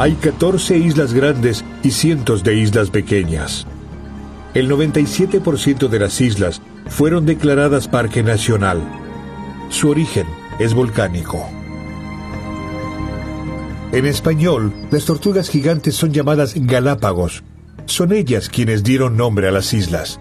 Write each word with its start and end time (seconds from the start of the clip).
Hay 0.00 0.14
14 0.14 0.78
islas 0.78 1.12
grandes 1.12 1.62
y 1.82 1.90
cientos 1.90 2.42
de 2.42 2.54
islas 2.54 2.88
pequeñas. 2.88 3.66
El 4.54 4.70
97% 4.70 5.88
de 5.88 5.98
las 5.98 6.22
islas 6.22 6.62
fueron 6.86 7.26
declaradas 7.26 7.86
Parque 7.86 8.22
Nacional. 8.22 8.80
Su 9.68 9.90
origen 9.90 10.26
es 10.58 10.72
volcánico. 10.72 11.46
En 13.92 14.06
español, 14.06 14.72
las 14.90 15.04
tortugas 15.04 15.50
gigantes 15.50 15.96
son 15.96 16.14
llamadas 16.14 16.54
Galápagos. 16.56 17.42
Son 17.84 18.14
ellas 18.14 18.48
quienes 18.48 18.82
dieron 18.82 19.18
nombre 19.18 19.48
a 19.48 19.50
las 19.50 19.74
islas. 19.74 20.18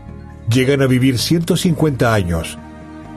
Llegan 0.53 0.81
a 0.81 0.87
vivir 0.87 1.17
150 1.17 2.13
años. 2.13 2.57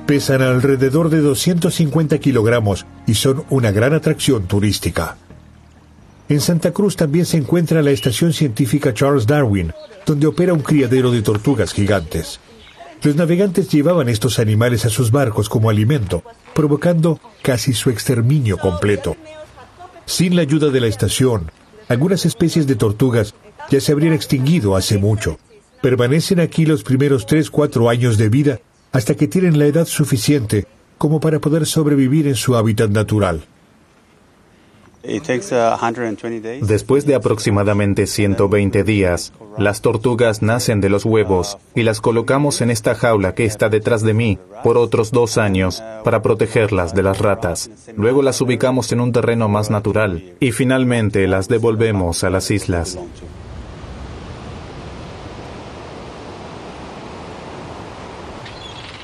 Pesan 0.06 0.42
alrededor 0.42 1.10
de 1.10 1.22
250 1.22 2.18
kilogramos 2.18 2.86
y 3.04 3.14
son 3.14 3.42
una 3.50 3.72
gran 3.72 3.94
atracción 3.94 4.44
turística. 4.46 5.16
En 6.28 6.40
Santa 6.40 6.72
Cruz 6.72 6.96
también 6.96 7.26
se 7.26 7.36
encuentra 7.36 7.82
la 7.82 7.90
estación 7.90 8.32
científica 8.32 8.94
Charles 8.94 9.26
Darwin, 9.26 9.72
donde 10.06 10.26
opera 10.26 10.52
un 10.54 10.60
criadero 10.60 11.10
de 11.10 11.22
tortugas 11.22 11.72
gigantes. 11.72 12.40
Los 13.02 13.16
navegantes 13.16 13.68
llevaban 13.68 14.08
estos 14.08 14.38
animales 14.38 14.84
a 14.84 14.88
sus 14.88 15.10
barcos 15.10 15.48
como 15.48 15.68
alimento, 15.68 16.22
provocando 16.54 17.18
casi 17.42 17.72
su 17.72 17.90
exterminio 17.90 18.58
completo. 18.58 19.16
Sin 20.06 20.36
la 20.36 20.42
ayuda 20.42 20.70
de 20.70 20.80
la 20.80 20.86
estación, 20.86 21.50
algunas 21.88 22.24
especies 22.24 22.66
de 22.66 22.76
tortugas 22.76 23.34
ya 23.70 23.80
se 23.80 23.92
habrían 23.92 24.12
extinguido 24.12 24.76
hace 24.76 24.98
mucho. 24.98 25.38
Permanecen 25.82 26.38
aquí 26.38 26.64
los 26.64 26.84
primeros 26.84 27.26
3-4 27.26 27.90
años 27.90 28.18
de 28.18 28.28
vida 28.28 28.60
hasta 28.92 29.14
que 29.14 29.26
tienen 29.26 29.58
la 29.58 29.66
edad 29.66 29.86
suficiente 29.86 30.66
como 30.96 31.18
para 31.18 31.40
poder 31.40 31.66
sobrevivir 31.66 32.28
en 32.28 32.36
su 32.36 32.54
hábitat 32.54 32.90
natural. 32.90 33.44
Después 36.62 37.06
de 37.06 37.14
aproximadamente 37.14 38.06
120 38.06 38.84
días, 38.84 39.32
las 39.58 39.80
tortugas 39.80 40.42
nacen 40.42 40.80
de 40.80 40.88
los 40.88 41.04
huevos 41.04 41.58
y 41.74 41.82
las 41.82 42.00
colocamos 42.00 42.60
en 42.60 42.70
esta 42.70 42.94
jaula 42.94 43.34
que 43.34 43.44
está 43.44 43.68
detrás 43.68 44.02
de 44.02 44.14
mí 44.14 44.38
por 44.62 44.78
otros 44.78 45.10
dos 45.10 45.38
años 45.38 45.82
para 46.04 46.22
protegerlas 46.22 46.94
de 46.94 47.02
las 47.02 47.18
ratas. 47.18 47.70
Luego 47.96 48.22
las 48.22 48.40
ubicamos 48.40 48.92
en 48.92 49.00
un 49.00 49.12
terreno 49.12 49.48
más 49.48 49.70
natural 49.70 50.34
y 50.38 50.52
finalmente 50.52 51.26
las 51.26 51.48
devolvemos 51.48 52.22
a 52.22 52.30
las 52.30 52.50
islas. 52.50 52.98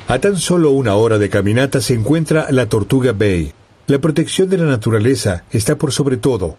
A 0.06 0.18
tan 0.20 0.38
solo 0.38 0.70
una 0.70 0.94
hora 0.94 1.18
de 1.18 1.28
caminata 1.28 1.82
se 1.82 1.92
encuentra 1.92 2.46
la 2.50 2.66
Tortuga 2.66 3.12
Bay, 3.12 3.52
la 3.88 3.98
protección 3.98 4.50
de 4.50 4.58
la 4.58 4.66
naturaleza 4.66 5.44
está 5.50 5.76
por 5.76 5.92
sobre 5.92 6.18
todo. 6.18 6.58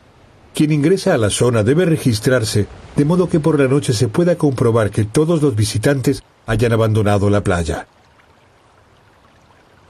Quien 0.55 0.72
ingresa 0.72 1.13
a 1.13 1.17
la 1.19 1.30
zona 1.30 1.61
debe 1.61 1.85
registrarse, 1.85 2.66
de 2.95 3.05
modo 3.05 3.30
que 3.30 3.39
por 3.39 3.59
la 3.59 3.67
noche 3.67 3.94
se 3.94 4.08
pueda 4.08 4.35
comprobar 4.35 4.89
que 4.89 5.05
todos 5.05 5.39
los 5.44 5.55
visitantes 5.55 6.23
hayan 6.47 6.73
abandonado 6.73 7.30
la 7.30 7.44
playa. 7.44 7.88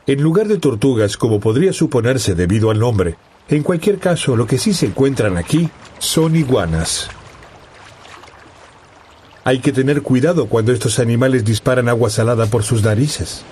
En 0.05 0.21
lugar 0.21 0.49
de 0.49 0.57
tortugas, 0.57 1.15
como 1.15 1.39
podría 1.39 1.71
suponerse 1.71 2.35
debido 2.35 2.71
al 2.71 2.79
nombre, 2.79 3.15
en 3.47 3.63
cualquier 3.63 3.99
caso 3.99 4.35
lo 4.35 4.45
que 4.45 4.57
sí 4.57 4.73
se 4.73 4.87
encuentran 4.87 5.37
aquí 5.37 5.69
son 5.97 6.35
iguanas. 6.35 7.07
Hay 9.45 9.59
que 9.59 9.71
tener 9.71 10.01
cuidado 10.01 10.47
cuando 10.47 10.73
estos 10.73 10.99
animales 10.99 11.45
disparan 11.45 11.87
agua 11.87 12.09
salada 12.09 12.47
por 12.47 12.63
sus 12.63 12.83
narices. 12.83 13.45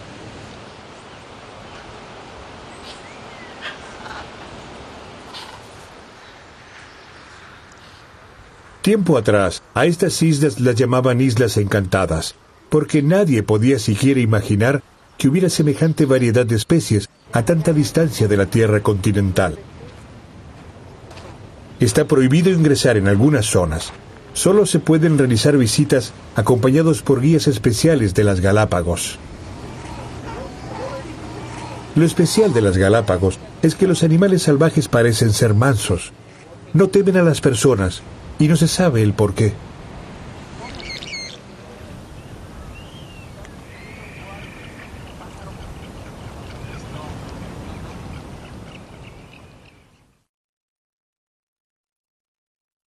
Tiempo 8.88 9.18
atrás, 9.18 9.64
a 9.74 9.86
estas 9.86 10.22
islas 10.22 10.62
las 10.62 10.76
llamaban 10.76 11.20
Islas 11.20 11.58
Encantadas, 11.58 12.36
porque 12.70 13.02
nadie 13.02 13.44
podía 13.44 13.80
siquiera 13.80 14.22
imaginar 14.22 14.82
que 15.18 15.28
hubiera 15.28 15.50
semejante 15.50 16.06
variedad 16.06 16.46
de 16.46 16.56
especies 16.56 17.10
a 17.34 17.44
tanta 17.44 17.74
distancia 17.74 18.30
de 18.30 18.38
la 18.38 18.46
Tierra 18.46 18.80
continental. 18.80 19.60
Está 21.82 22.08
prohibido 22.08 22.50
ingresar 22.50 22.96
en 22.96 23.10
algunas 23.10 23.48
zonas. 23.48 23.92
Solo 24.32 24.66
se 24.66 24.80
pueden 24.80 25.18
realizar 25.18 25.58
visitas 25.58 26.14
acompañados 26.38 27.02
por 27.02 27.20
guías 27.20 27.48
especiales 27.48 28.14
de 28.14 28.24
las 28.24 28.40
Galápagos. 28.40 29.20
Lo 31.94 32.06
especial 32.06 32.54
de 32.54 32.62
las 32.62 32.78
Galápagos 32.78 33.38
es 33.62 33.76
que 33.76 33.86
los 33.86 34.04
animales 34.04 34.44
salvajes 34.44 34.88
parecen 34.88 35.34
ser 35.34 35.54
mansos. 35.54 36.14
No 36.72 36.88
temen 36.88 37.18
a 37.18 37.24
las 37.24 37.42
personas 37.42 38.02
y 38.40 38.48
no 38.48 38.56
se 38.56 38.68
sabe 38.68 39.02
el 39.02 39.14
por 39.14 39.34
qué. 39.34 39.54